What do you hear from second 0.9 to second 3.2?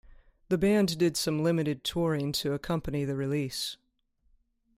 did some limited touring to accompany the